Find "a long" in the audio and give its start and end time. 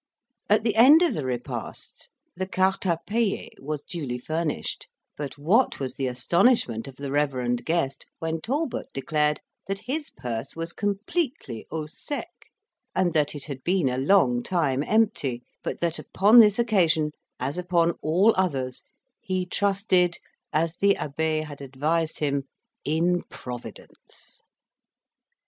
13.89-14.41